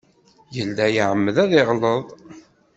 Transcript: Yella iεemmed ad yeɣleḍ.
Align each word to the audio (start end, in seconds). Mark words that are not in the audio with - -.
Yella 0.55 0.85
iεemmed 0.89 1.35
ad 1.43 1.51
yeɣleḍ. 1.53 2.03